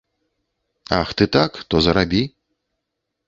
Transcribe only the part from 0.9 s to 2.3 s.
Ах ты так, то зарабі.